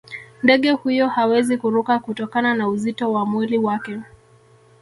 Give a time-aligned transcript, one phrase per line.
[0.43, 3.99] ndege huyo hawezi kuruka kutokana na uzito wa mwili wake